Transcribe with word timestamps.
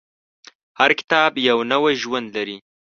هر 0.79 0.91
کتاب 0.99 1.31
یو 1.49 1.57
نوی 1.71 1.93
ژوند 2.01 2.27
لري. 2.35 2.57